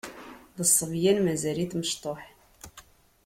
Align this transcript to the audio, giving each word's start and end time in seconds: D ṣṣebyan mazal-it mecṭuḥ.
D 0.57 0.59
ṣṣebyan 0.69 1.17
mazal-it 1.25 1.73
mecṭuḥ. 1.79 2.21